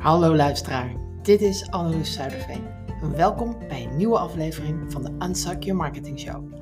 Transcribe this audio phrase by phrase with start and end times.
[0.00, 2.62] Hallo luisteraar, dit is Anneloes Zuiderveen.
[3.16, 6.52] Welkom bij een nieuwe aflevering van de Unsuck Your Marketing Show.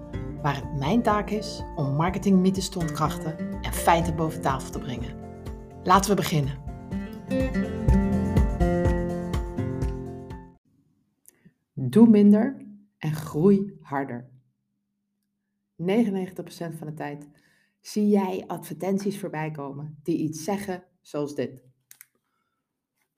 [0.42, 5.16] Waar het mijn taak is om marketingmythes te ontkrachten en feiten boven tafel te brengen.
[5.82, 6.58] Laten we beginnen.
[11.74, 12.66] Doe minder
[12.98, 14.28] en groei harder.
[15.82, 15.84] 99%
[16.78, 17.28] van de tijd
[17.80, 21.67] zie jij advertenties voorbij komen die iets zeggen zoals dit.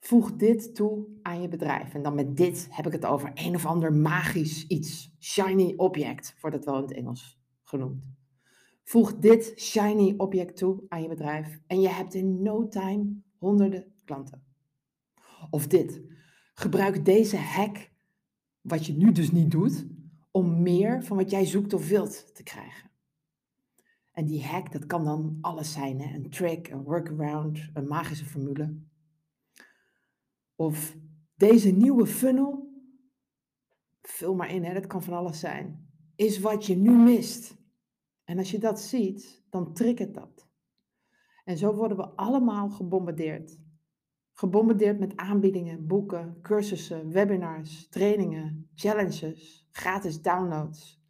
[0.01, 1.93] Voeg dit toe aan je bedrijf.
[1.93, 5.15] En dan met dit heb ik het over een of ander magisch iets.
[5.19, 8.03] Shiny object wordt het wel in het Engels genoemd.
[8.83, 13.85] Voeg dit shiny object toe aan je bedrijf en je hebt in no time honderden
[14.05, 14.43] klanten.
[15.49, 16.01] Of dit.
[16.53, 17.91] Gebruik deze hack,
[18.61, 19.85] wat je nu dus niet doet,
[20.31, 22.89] om meer van wat jij zoekt of wilt te krijgen.
[24.11, 26.01] En die hack, dat kan dan alles zijn.
[26.01, 26.15] Hè?
[26.15, 28.75] Een trick, een workaround, een magische formule.
[30.55, 30.95] Of
[31.35, 32.71] deze nieuwe funnel,
[34.01, 37.57] vul maar in, hè, dat kan van alles zijn, is wat je nu mist.
[38.23, 40.49] En als je dat ziet, dan triggert dat.
[41.43, 43.59] En zo worden we allemaal gebombardeerd.
[44.33, 51.00] Gebombardeerd met aanbiedingen, boeken, cursussen, webinars, trainingen, challenges, gratis downloads.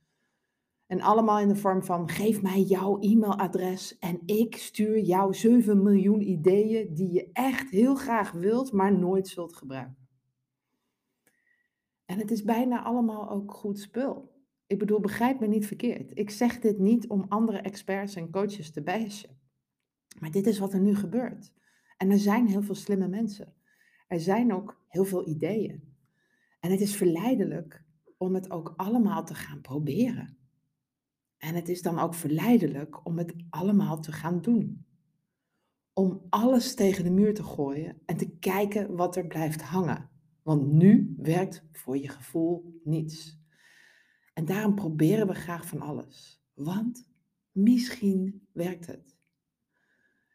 [0.92, 5.84] En allemaal in de vorm van geef mij jouw e-mailadres en ik stuur jou 7
[5.84, 10.08] miljoen ideeën die je echt heel graag wilt, maar nooit zult gebruiken.
[12.06, 14.32] En het is bijna allemaal ook goed spul.
[14.68, 16.18] Ik bedoel, begrijp me niet verkeerd.
[16.18, 19.40] Ik zeg dit niet om andere experts en coaches te bashen.
[20.20, 21.54] Maar dit is wat er nu gebeurt.
[21.98, 23.54] En er zijn heel veel slimme mensen.
[24.08, 25.96] Er zijn ook heel veel ideeën.
[26.60, 27.84] En het is verleidelijk
[28.18, 30.40] om het ook allemaal te gaan proberen.
[31.42, 34.86] En het is dan ook verleidelijk om het allemaal te gaan doen.
[35.94, 40.10] Om alles tegen de muur te gooien en te kijken wat er blijft hangen.
[40.44, 43.40] Want nu werkt voor je gevoel niets.
[44.34, 46.44] En daarom proberen we graag van alles.
[46.54, 47.10] Want
[47.52, 49.18] misschien werkt het.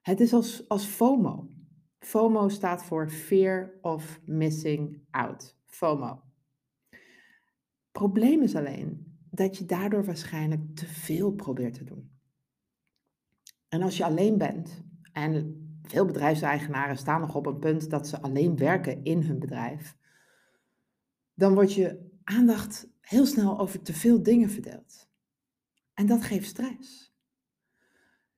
[0.03, 1.51] Het is als, als FOMO.
[1.99, 5.59] FOMO staat voor Fear of Missing Out.
[5.67, 6.23] FOMO.
[7.93, 9.06] Probleem is alleen
[9.37, 12.11] dat je daardoor waarschijnlijk te veel probeert te doen.
[13.69, 18.21] En als je alleen bent, en veel bedrijfseigenaren staan nog op een punt dat ze
[18.21, 19.97] alleen werken in hun bedrijf,
[21.35, 25.09] dan wordt je aandacht heel snel over te veel dingen verdeeld.
[25.95, 27.15] En dat geeft stress.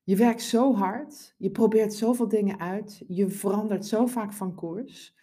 [0.03, 5.17] Je werkt zo hard, je probeert zoveel dingen uit, je verandert zo vaak van koers,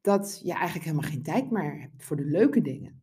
[0.00, 2.97] dat je eigenlijk helemaal geen tijd meer hebt voor de leuke dingen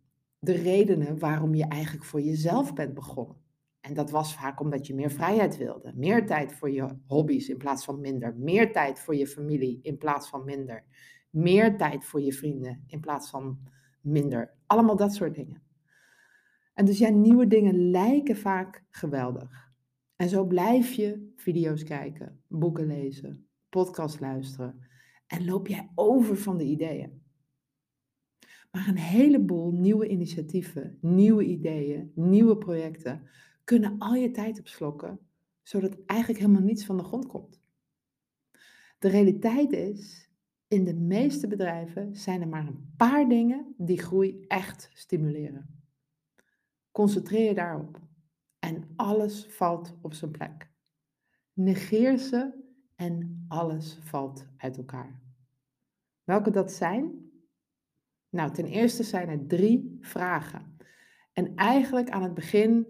[0.46, 3.44] de redenen waarom je eigenlijk voor jezelf bent begonnen.
[3.82, 5.92] En dat was vaak omdat je meer vrijheid wilde.
[5.96, 8.36] Meer tijd voor je hobby's in plaats van minder.
[8.38, 10.86] Meer tijd voor je familie in plaats van minder.
[11.30, 13.60] Meer tijd voor je vrienden in plaats van
[14.02, 14.54] minder.
[14.66, 15.64] Allemaal dat soort dingen.
[16.74, 19.72] En dus ja, nieuwe dingen lijken vaak geweldig.
[20.16, 24.88] En zo blijf je video's kijken, boeken lezen, podcast luisteren.
[25.28, 27.25] En loop jij over van de ideeën.
[28.76, 33.28] Maar een heleboel nieuwe initiatieven, nieuwe ideeën, nieuwe projecten
[33.64, 35.20] kunnen al je tijd opslokken,
[35.64, 37.62] zodat eigenlijk helemaal niets van de grond komt.
[39.00, 40.30] De realiteit is,
[40.68, 45.84] in de meeste bedrijven zijn er maar een paar dingen die groei echt stimuleren.
[46.92, 48.00] Concentreer je daarop
[48.60, 50.72] en alles valt op zijn plek.
[51.54, 52.64] Negeer ze
[52.96, 55.22] en alles valt uit elkaar.
[56.24, 57.25] Welke dat zijn,
[58.36, 60.78] nou, ten eerste zijn er drie vragen.
[61.34, 62.88] En eigenlijk aan het begin,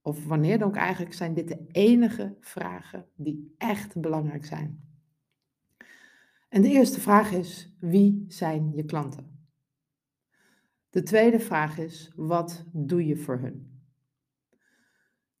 [0.00, 4.90] of wanneer dan ook eigenlijk, zijn dit de enige vragen die echt belangrijk zijn.
[6.48, 9.46] En de eerste vraag is, wie zijn je klanten?
[10.90, 13.82] De tweede vraag is, wat doe je voor hun?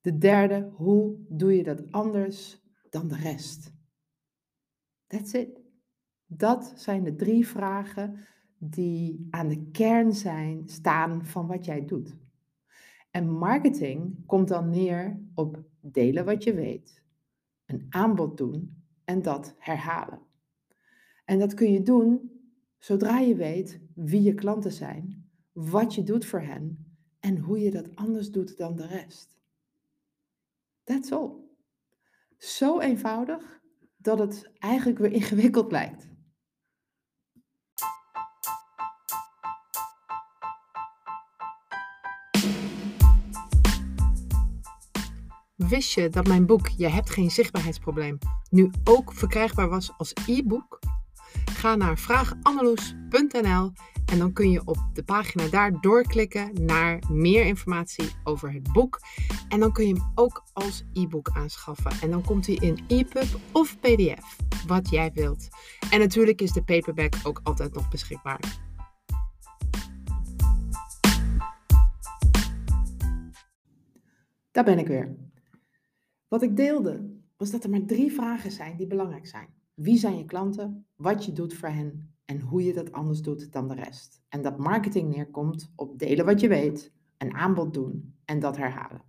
[0.00, 3.74] De derde, hoe doe je dat anders dan de rest?
[5.06, 5.60] That's it.
[6.26, 8.26] Dat zijn de drie vragen
[8.64, 12.16] die aan de kern zijn, staan van wat jij doet.
[13.10, 17.02] En marketing komt dan neer op delen wat je weet,
[17.66, 20.20] een aanbod doen en dat herhalen.
[21.24, 22.30] En dat kun je doen
[22.78, 27.70] zodra je weet wie je klanten zijn, wat je doet voor hen en hoe je
[27.70, 29.40] dat anders doet dan de rest.
[30.84, 31.30] That's all.
[32.36, 33.60] Zo eenvoudig
[33.96, 36.11] dat het eigenlijk weer ingewikkeld lijkt.
[45.72, 48.18] Wist je dat mijn boek Je hebt geen zichtbaarheidsprobleem
[48.50, 50.78] nu ook verkrijgbaar was als e-book?
[51.50, 53.72] Ga naar vraaganneloes.nl
[54.06, 59.00] en dan kun je op de pagina daar doorklikken naar meer informatie over het boek.
[59.48, 61.92] En dan kun je hem ook als e-book aanschaffen.
[62.02, 64.36] En dan komt hij in EPUB of PDF,
[64.66, 65.48] wat jij wilt.
[65.90, 68.40] En natuurlijk is de paperback ook altijd nog beschikbaar.
[74.50, 75.30] Daar ben ik weer.
[76.32, 79.48] Wat ik deelde was dat er maar drie vragen zijn die belangrijk zijn.
[79.74, 80.86] Wie zijn je klanten?
[80.96, 82.14] Wat je doet voor hen?
[82.24, 84.22] En hoe je dat anders doet dan de rest.
[84.28, 89.02] En dat marketing neerkomt op delen wat je weet, een aanbod doen en dat herhalen.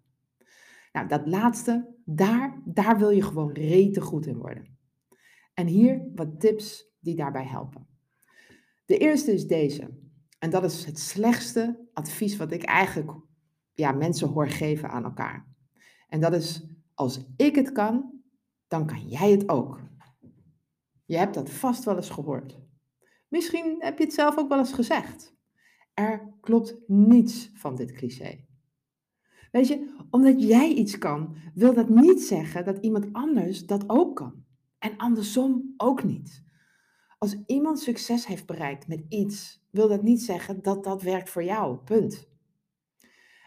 [0.92, 4.78] Nou, dat laatste, daar, daar wil je gewoon rete goed in worden.
[5.54, 7.88] En hier wat tips die daarbij helpen.
[8.86, 9.90] De eerste is deze.
[10.40, 13.12] En dat is het slechtste advies wat ik eigenlijk
[13.74, 15.52] ja, mensen hoor geven aan elkaar.
[16.08, 18.22] En dat is, als ik het kan,
[18.68, 19.80] dan kan jij het ook.
[21.06, 22.60] Je hebt dat vast wel eens gehoord.
[23.28, 25.36] Misschien heb je het zelf ook wel eens gezegd.
[25.94, 28.46] Er klopt niets van dit cliché.
[29.52, 34.16] Weet je, omdat jij iets kan, wil dat niet zeggen dat iemand anders dat ook
[34.16, 34.46] kan.
[34.80, 36.44] En andersom ook niet.
[37.18, 41.44] Als iemand succes heeft bereikt met iets, wil dat niet zeggen dat dat werkt voor
[41.44, 41.78] jou.
[41.78, 42.32] Punt.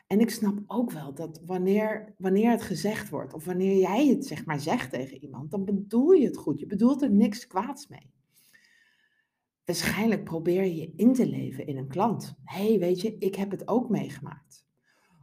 [0.06, 4.26] En ik snap ook wel dat wanneer, wanneer het gezegd wordt, of wanneer jij het
[4.26, 6.61] zeg maar zegt tegen iemand, dan bedoel je het goed.
[6.61, 8.14] Je bedoelt er niks kwaads mee.
[9.64, 12.35] Waarschijnlijk probeer je je in te leven in een klant.
[12.44, 14.64] Hé, hey, weet je, ik heb het ook meegemaakt.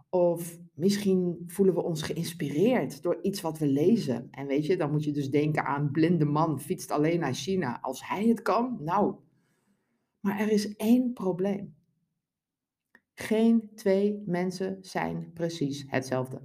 [0.10, 4.28] Of misschien voelen we ons geïnspireerd door iets wat we lezen.
[4.32, 7.80] En weet je, dan moet je dus denken aan blinde man fietst alleen naar China.
[7.82, 9.16] Als hij het kan, nou.
[10.20, 11.76] Maar er is één probleem.
[13.14, 16.42] Geen twee mensen zijn precies hetzelfde.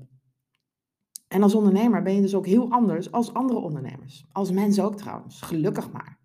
[1.28, 4.26] En als ondernemer ben je dus ook heel anders als andere ondernemers.
[4.32, 6.18] Als mensen ook trouwens, gelukkig maar.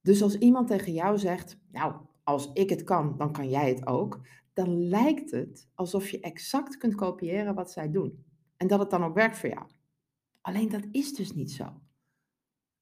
[0.00, 1.94] Dus als iemand tegen jou zegt, nou,
[2.24, 4.20] als ik het kan, dan kan jij het ook,
[4.52, 8.24] dan lijkt het alsof je exact kunt kopiëren wat zij doen.
[8.56, 9.66] En dat het dan ook werkt voor jou.
[10.40, 11.80] Alleen dat is dus niet zo.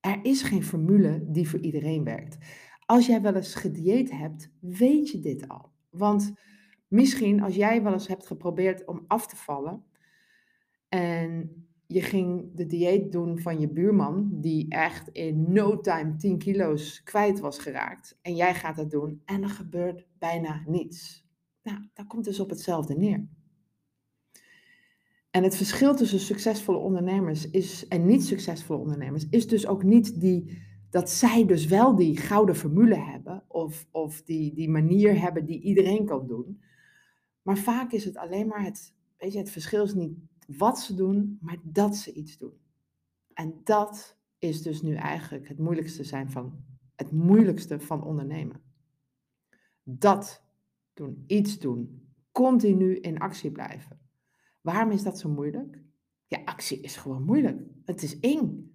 [0.01, 2.39] Er is geen formule die voor iedereen werkt.
[2.87, 5.73] Als jij wel eens gedieet hebt, weet je dit al.
[5.91, 6.33] Want
[6.89, 9.85] Misschien als jij wel eens hebt geprobeerd om af te vallen
[10.89, 16.39] en je ging de dieet doen van je buurman, die echt in no time 10
[16.39, 21.27] kilo's kwijt was geraakt, en jij gaat het doen en er gebeurt bijna niets.
[21.63, 23.27] Nou, dat komt dus op hetzelfde neer.
[25.31, 30.21] En het verschil tussen succesvolle ondernemers is, en niet succesvolle ondernemers is dus ook niet
[30.21, 35.45] die, dat zij dus wel die gouden formule hebben of, of die, die manier hebben
[35.45, 36.61] die iedereen kan doen.
[37.49, 40.95] Maar vaak is het alleen maar het, weet je, het verschil is niet wat ze
[40.95, 42.53] doen, maar dat ze iets doen.
[43.33, 46.65] En dat is dus nu eigenlijk het moeilijkste zijn van
[46.97, 48.61] het moeilijkste van ondernemen.
[49.83, 50.43] Dat
[50.95, 54.01] doen, iets doen, continu in actie blijven.
[54.61, 55.83] Waarom is dat zo moeilijk?
[56.27, 57.63] Ja, actie is gewoon moeilijk.
[57.85, 58.73] Het is eng.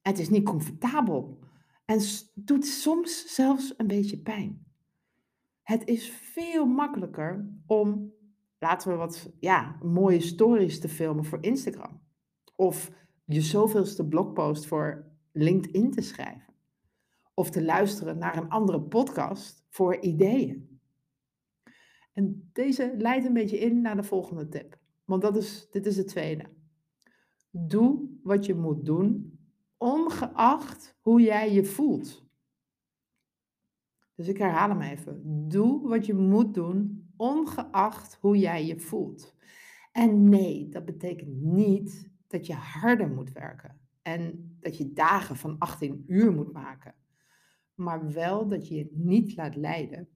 [0.00, 1.38] Het is niet comfortabel.
[1.84, 2.00] En
[2.34, 4.65] doet soms zelfs een beetje pijn.
[5.66, 8.12] Het is veel makkelijker om,
[8.58, 12.00] laten we wat ja, mooie stories te filmen voor Instagram.
[12.56, 12.90] Of
[13.24, 16.54] je zoveelste blogpost voor LinkedIn te schrijven.
[17.34, 20.80] Of te luisteren naar een andere podcast voor ideeën.
[22.12, 24.78] En deze leidt een beetje in naar de volgende tip.
[25.04, 26.44] Want dat is, dit is de tweede.
[27.50, 29.38] Doe wat je moet doen,
[29.76, 32.25] ongeacht hoe jij je voelt.
[34.16, 35.48] Dus ik herhaal hem even.
[35.48, 39.34] Doe wat je moet doen, ongeacht hoe jij je voelt.
[39.92, 45.58] En nee, dat betekent niet dat je harder moet werken en dat je dagen van
[45.58, 46.94] 18 uur moet maken.
[47.74, 50.08] Maar wel dat je je niet laat leiden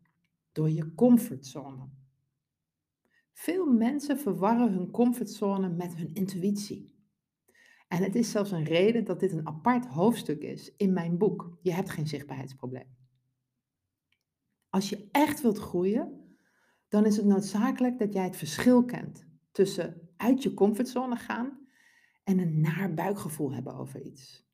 [0.52, 1.88] door je comfortzone.
[3.33, 6.95] Veel mensen verwarren hun comfortzone met hun intuïtie.
[7.88, 11.59] En het is zelfs een reden dat dit een apart hoofdstuk is in mijn boek.
[11.62, 13.00] Je hebt geen zichtbaarheidsprobleem.
[14.71, 16.37] Als je echt wilt groeien,
[16.89, 21.67] dan is het noodzakelijk dat jij het verschil kent tussen uit je comfortzone gaan
[22.25, 24.49] en een naar buikgevoel hebben over iets.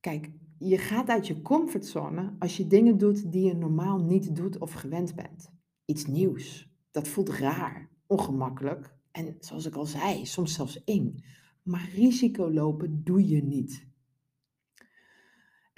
[0.00, 4.58] Kijk, je gaat uit je comfortzone als je dingen doet die je normaal niet doet
[4.58, 5.52] of gewend bent.
[5.84, 6.72] Iets nieuws.
[6.90, 11.24] Dat voelt raar, ongemakkelijk en zoals ik al zei, soms zelfs eng.
[11.62, 13.86] Maar risico lopen doe je niet.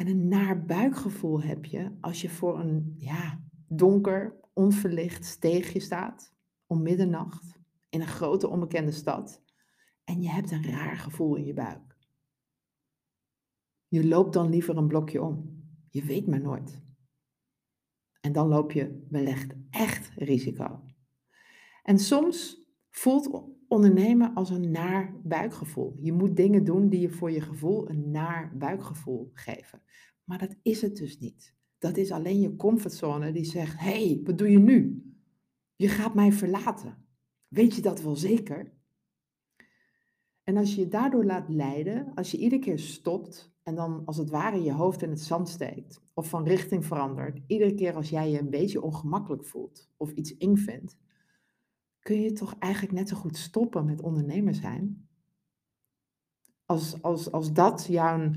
[0.06, 6.34] En een naar buikgevoel heb je als je voor een ja, donker, onverlicht steegje staat
[6.66, 7.58] om middernacht
[7.88, 9.42] in een grote onbekende stad
[10.04, 11.96] en je hebt een raar gevoel in je buik.
[13.88, 15.64] Je loopt dan liever een blokje om.
[15.90, 16.82] Je weet maar nooit.
[18.20, 20.84] En dan loop je wellicht echt risico.
[21.82, 25.96] En soms voelt ondernemen als een naar buikgevoel.
[26.00, 29.82] Je moet dingen doen die je voor je gevoel een naar buikgevoel geven.
[30.24, 31.54] Maar dat is het dus niet.
[31.78, 35.04] Dat is alleen je comfortzone die zegt: hey, wat doe je nu?
[35.76, 37.06] Je gaat mij verlaten.
[37.48, 38.74] Weet je dat wel zeker?
[40.42, 44.16] En als je je daardoor laat leiden, als je iedere keer stopt en dan als
[44.16, 48.10] het ware je hoofd in het zand steekt of van richting verandert, iedere keer als
[48.10, 50.56] jij je een beetje ongemakkelijk voelt of iets eng
[52.06, 55.08] kun je toch eigenlijk net zo goed stoppen met ondernemer zijn?
[56.64, 58.30] Als, als, als dat jouw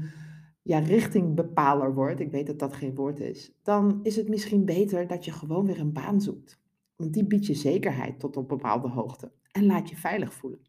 [0.62, 5.08] ja, richtingbepaler wordt, ik weet dat dat geen woord is, dan is het misschien beter
[5.08, 6.62] dat je gewoon weer een baan zoekt.
[6.96, 10.62] Want die biedt je zekerheid tot op bepaalde hoogte en laat je veilig voelen.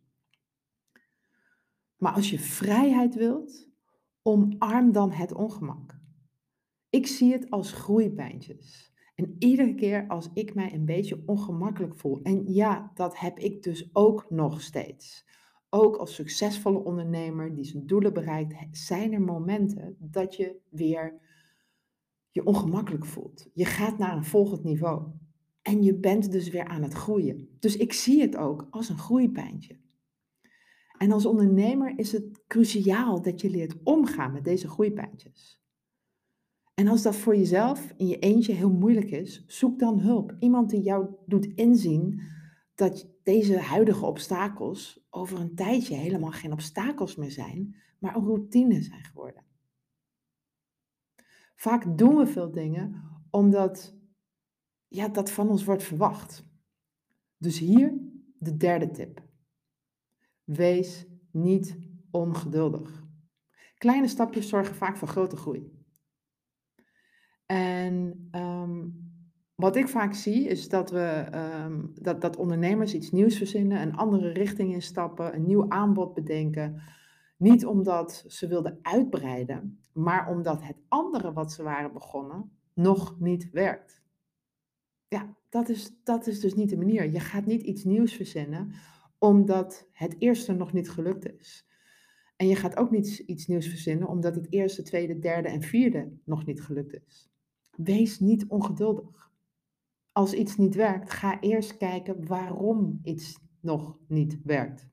[1.96, 3.68] Maar als je vrijheid wilt,
[4.22, 6.00] omarm dan het ongemak.
[6.90, 8.92] Ik zie het als groeipijntjes.
[9.20, 13.62] En iedere keer als ik mij een beetje ongemakkelijk voel, en ja, dat heb ik
[13.62, 15.26] dus ook nog steeds.
[15.70, 21.20] Ook als succesvolle ondernemer die zijn doelen bereikt, zijn er momenten dat je weer
[22.30, 23.48] je ongemakkelijk voelt.
[23.54, 25.04] Je gaat naar een volgend niveau.
[25.62, 27.48] En je bent dus weer aan het groeien.
[27.58, 29.78] Dus ik zie het ook als een groeipijntje.
[30.98, 35.59] En als ondernemer is het cruciaal dat je leert omgaan met deze groeipijntjes.
[36.80, 40.36] En als dat voor jezelf in je eentje heel moeilijk is, zoek dan hulp.
[40.38, 42.22] Iemand die jou doet inzien
[42.74, 48.82] dat deze huidige obstakels over een tijdje helemaal geen obstakels meer zijn, maar een routine
[48.82, 49.44] zijn geworden.
[51.54, 53.96] Vaak doen we veel dingen omdat
[54.88, 56.44] ja, dat van ons wordt verwacht.
[57.36, 57.94] Dus hier
[58.38, 59.22] de derde tip.
[60.44, 61.78] Wees niet
[62.10, 63.04] ongeduldig.
[63.74, 65.79] Kleine stapjes zorgen vaak voor grote groei.
[67.50, 68.88] En ehm,
[69.54, 73.96] wat ik vaak zie is dat, we, ehm, dat, dat ondernemers iets nieuws verzinnen, een
[73.96, 76.82] andere richting instappen, een nieuw aanbod bedenken.
[77.36, 83.50] Niet omdat ze wilden uitbreiden, maar omdat het andere wat ze waren begonnen nog niet
[83.50, 84.02] werkt.
[85.08, 87.10] Ja, dat is, dat is dus niet de manier.
[87.10, 88.72] Je gaat niet iets nieuws verzinnen
[89.18, 91.66] omdat het eerste nog niet gelukt is.
[92.36, 96.12] En je gaat ook niet iets nieuws verzinnen omdat het eerste, tweede, derde en vierde
[96.24, 97.29] nog niet gelukt is.
[97.84, 99.30] Wees niet ongeduldig.
[100.12, 104.88] Als iets niet werkt, ga eerst kijken waarom iets nog niet werkt.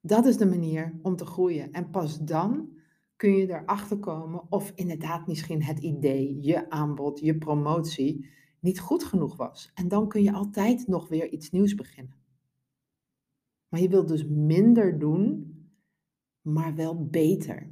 [0.00, 1.72] Dat is de manier om te groeien.
[1.72, 2.68] En pas dan
[3.16, 8.30] kun je erachter komen of inderdaad misschien het idee, je aanbod, je promotie
[8.60, 9.70] niet goed genoeg was.
[9.74, 12.16] En dan kun je altijd nog weer iets nieuws beginnen.
[13.68, 15.54] Maar je wilt dus minder doen,
[16.40, 17.70] maar wel beter.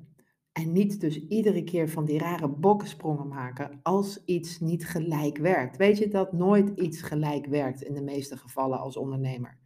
[0.53, 5.77] En niet dus iedere keer van die rare bokkensprongen maken als iets niet gelijk werkt.
[5.77, 9.59] Weet je dat nooit iets gelijk werkt in de meeste gevallen als ondernemer?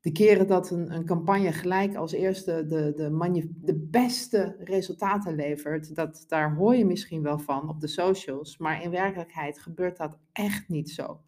[0.00, 5.94] De keren dat een, een campagne gelijk als eerste de, de, de beste resultaten levert,
[5.94, 8.58] dat, daar hoor je misschien wel van op de socials.
[8.58, 11.20] Maar in werkelijkheid gebeurt dat echt niet zo.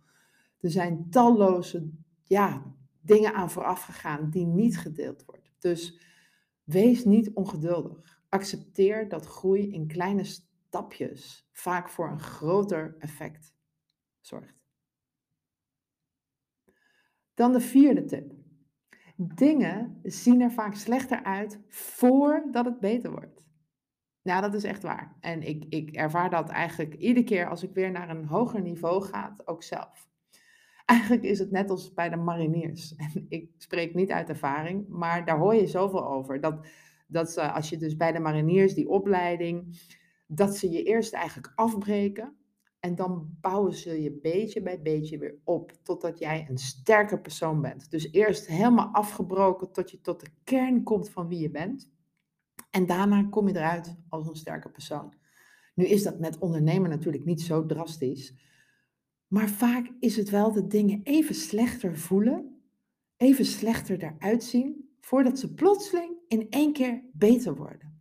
[0.60, 1.90] Er zijn talloze
[2.26, 5.52] ja, dingen aan vooraf gegaan die niet gedeeld wordt.
[5.58, 6.00] Dus
[6.64, 8.15] wees niet ongeduldig.
[8.36, 13.54] Accepteer dat groei in kleine stapjes vaak voor een groter effect
[14.20, 14.64] zorgt.
[17.34, 18.32] Dan de vierde tip.
[19.16, 23.46] Dingen zien er vaak slechter uit voordat het beter wordt.
[24.22, 25.16] Nou, dat is echt waar.
[25.20, 29.02] En ik, ik ervaar dat eigenlijk iedere keer als ik weer naar een hoger niveau
[29.02, 30.08] ga, ook zelf.
[30.84, 32.94] Eigenlijk is het net als bij de mariniers.
[32.96, 36.40] En ik spreek niet uit ervaring, maar daar hoor je zoveel over.
[36.40, 36.66] Dat,
[37.06, 39.80] dat ze, als je dus bij de mariniers die opleiding,
[40.26, 42.36] dat ze je eerst eigenlijk afbreken.
[42.80, 47.60] En dan bouwen ze je beetje bij beetje weer op, totdat jij een sterke persoon
[47.60, 47.90] bent.
[47.90, 51.90] Dus eerst helemaal afgebroken tot je tot de kern komt van wie je bent.
[52.70, 55.14] En daarna kom je eruit als een sterke persoon.
[55.74, 58.34] Nu is dat met ondernemen natuurlijk niet zo drastisch.
[59.26, 62.60] Maar vaak is het wel dat dingen even slechter voelen,
[63.16, 68.00] even slechter eruit zien, voordat ze plotseling in één keer beter worden.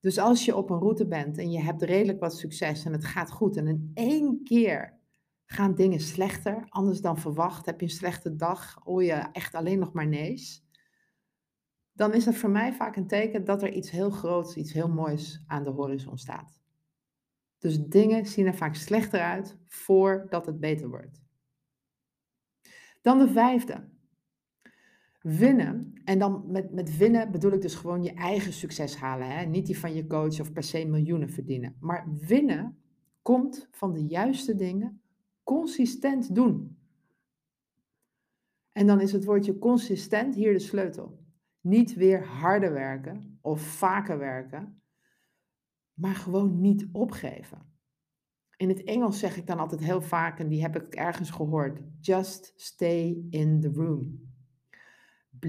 [0.00, 3.04] Dus als je op een route bent en je hebt redelijk wat succes en het
[3.04, 4.98] gaat goed en in één keer
[5.44, 9.78] gaan dingen slechter, anders dan verwacht, heb je een slechte dag, hoor je echt alleen
[9.78, 10.64] nog maar nee's,
[11.92, 14.88] dan is dat voor mij vaak een teken dat er iets heel groots, iets heel
[14.88, 16.60] moois aan de horizon staat.
[17.58, 21.22] Dus dingen zien er vaak slechter uit voordat het beter wordt.
[23.02, 23.88] Dan de vijfde.
[25.26, 29.30] Winnen, en dan met, met winnen bedoel ik dus gewoon je eigen succes halen.
[29.30, 29.44] Hè?
[29.44, 31.76] Niet die van je coach of per se miljoenen verdienen.
[31.80, 32.78] Maar winnen
[33.22, 35.00] komt van de juiste dingen
[35.42, 36.78] consistent doen.
[38.72, 41.18] En dan is het woordje consistent hier de sleutel.
[41.60, 44.82] Niet weer harder werken of vaker werken,
[45.94, 47.58] maar gewoon niet opgeven.
[48.56, 51.80] In het Engels zeg ik dan altijd heel vaak, en die heb ik ergens gehoord:
[52.00, 54.25] just stay in the room.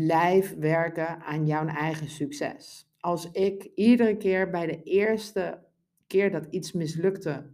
[0.05, 2.89] Blijf werken aan jouw eigen succes.
[2.99, 5.63] Als ik iedere keer bij de eerste
[6.07, 7.53] keer dat iets mislukte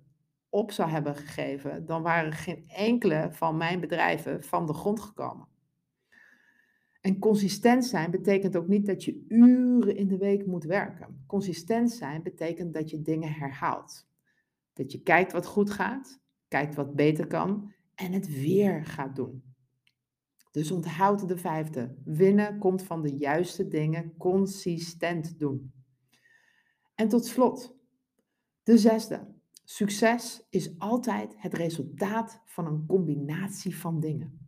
[0.50, 5.48] op zou hebben gegeven, dan waren geen enkele van mijn bedrijven van de grond gekomen.
[7.02, 11.24] En consistent zijn betekent ook niet dat je uren in de week moet werken.
[11.28, 14.08] Consistent zijn betekent dat je dingen herhaalt.
[14.74, 19.53] Dat je kijkt wat goed gaat, kijkt wat beter kan en het weer gaat doen.
[20.54, 21.96] Dus onthoud de vijfde.
[22.04, 25.74] Winnen komt van de juiste dingen consistent doen.
[26.96, 27.76] En tot slot,
[28.64, 29.34] de zesde.
[29.64, 34.40] Succes is altijd het resultaat van een combinatie van dingen.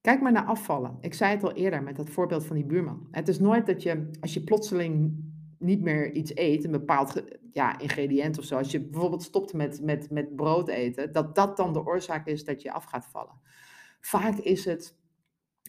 [0.00, 0.96] Kijk maar naar afvallen.
[1.00, 3.08] Ik zei het al eerder met dat voorbeeld van die buurman.
[3.10, 5.24] Het is nooit dat je, als je plotseling
[5.58, 9.82] niet meer iets eet, een bepaald ja, ingrediënt of zo, als je bijvoorbeeld stopt met,
[9.82, 13.40] met, met brood eten, dat dat dan de oorzaak is dat je af gaat vallen.
[14.08, 14.96] Vaak is het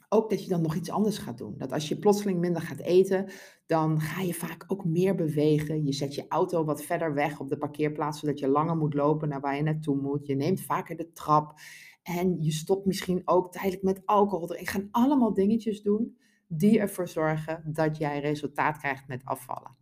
[0.10, 1.58] ook dat je dan nog iets anders gaat doen.
[1.58, 3.32] Dat als je plotseling minder gaat eten,
[3.66, 5.86] dan ga je vaak ook meer bewegen.
[5.86, 9.30] Je zet je auto wat verder weg op de parkeerplaats, zodat je langer moet lopen
[9.30, 10.28] naar waar je naartoe moet.
[10.28, 11.60] Je neemt vaker de trap.
[12.04, 14.56] En je stopt misschien ook tijdelijk met alcohol.
[14.56, 16.18] Ik ga allemaal dingetjes doen
[16.48, 19.76] die ervoor zorgen dat jij resultaat krijgt met afvallen.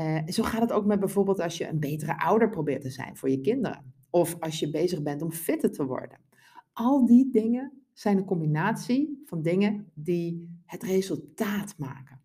[0.00, 3.16] Uh, zo gaat het ook met bijvoorbeeld als je een betere ouder probeert te zijn
[3.16, 3.94] voor je kinderen.
[4.10, 6.30] Of als je bezig bent om fitter te worden.
[6.72, 12.20] Al die dingen zijn een combinatie van dingen die het resultaat maken.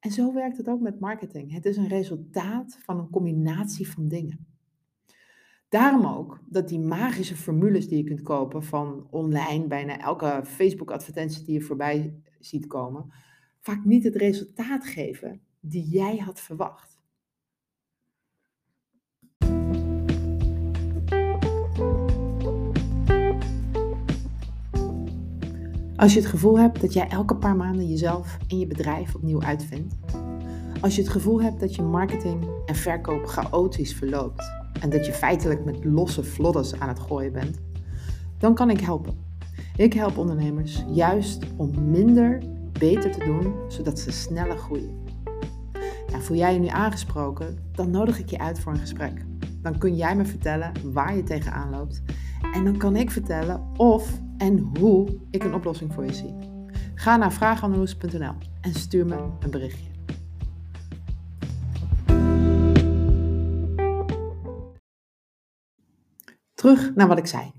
[0.00, 1.52] En zo werkt het ook met marketing.
[1.52, 4.46] Het is een resultaat van een combinatie van dingen.
[5.68, 11.44] Daarom ook dat die magische formules die je kunt kopen van online, bijna elke Facebook-advertentie
[11.44, 13.12] die je voorbij ziet komen,
[13.60, 16.89] vaak niet het resultaat geven die jij had verwacht.
[26.00, 29.42] Als je het gevoel hebt dat jij elke paar maanden jezelf en je bedrijf opnieuw
[29.42, 29.94] uitvindt.
[30.80, 35.12] Als je het gevoel hebt dat je marketing en verkoop chaotisch verloopt en dat je
[35.12, 37.60] feitelijk met losse vlodders aan het gooien bent,
[38.38, 39.18] dan kan ik helpen.
[39.76, 42.42] Ik help ondernemers juist om minder
[42.78, 44.98] beter te doen, zodat ze sneller groeien.
[46.10, 49.24] Nou, voel jij je nu aangesproken, dan nodig ik je uit voor een gesprek.
[49.62, 52.02] Dan kun jij me vertellen waar je tegenaan loopt
[52.54, 56.34] en dan kan ik vertellen of en hoe ik een oplossing voor je zie.
[56.94, 59.90] Ga naar vraaganalyse.nl en stuur me een berichtje.
[66.54, 67.52] Terug naar wat ik zei.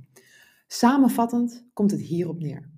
[0.68, 2.70] Samenvattend komt het hierop neer.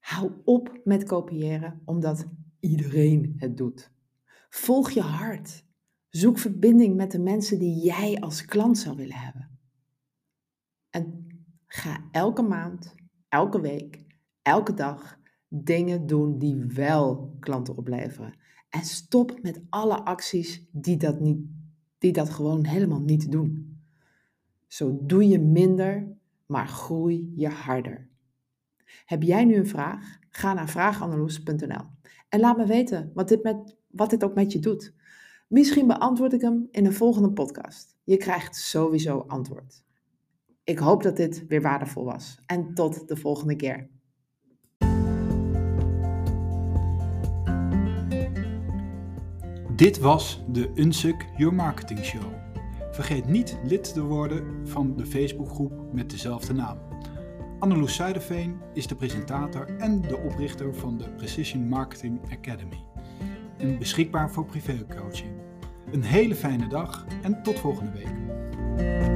[0.00, 2.26] Hou op met kopiëren omdat
[2.60, 3.92] iedereen het doet.
[4.48, 5.64] Volg je hart.
[6.08, 9.58] Zoek verbinding met de mensen die jij als klant zou willen hebben.
[10.90, 11.26] En
[11.66, 12.94] ga elke maand,
[13.32, 14.04] elke week,
[14.42, 15.18] elke dag
[15.48, 18.34] dingen doen die wel klanten opleveren.
[18.68, 21.38] En stop met alle acties die dat, niet,
[21.98, 23.80] die dat gewoon helemaal niet doen.
[24.66, 26.16] Zo doe je minder,
[26.46, 28.08] maar groei je harder.
[29.04, 30.18] Heb jij nu een vraag?
[30.30, 31.84] Ga naar vraaganalyse.nl
[32.28, 34.94] en laat me weten wat dit, met, wat dit ook met je doet.
[35.48, 37.96] Misschien beantwoord ik hem in een volgende podcast.
[38.04, 39.82] Je krijgt sowieso antwoord.
[40.64, 42.38] Ik hoop dat dit weer waardevol was.
[42.46, 43.90] En tot de volgende keer.
[49.76, 52.22] Dit was de Unsuk Your Marketing Show.
[52.90, 56.78] Vergeet niet lid te worden van de Facebookgroep met dezelfde naam.
[57.58, 62.84] Anneloes Zuiderveen is de presentator en de oprichter van de Precision Marketing Academy.
[63.58, 65.32] En beschikbaar voor privécoaching.
[65.92, 69.11] Een hele fijne dag en tot volgende week.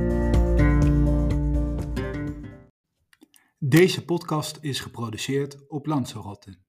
[3.68, 6.65] Deze podcast is geproduceerd op Lanzarote.